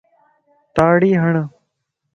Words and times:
تاڙي 0.75 1.11
ھڙ 1.21 1.35